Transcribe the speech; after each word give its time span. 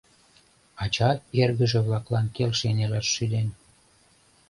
Ача 0.83 1.09
эргыже-влаклан 1.41 2.27
келшен 2.35 2.75
илаш 2.83 3.07
шӱден. 3.15 3.47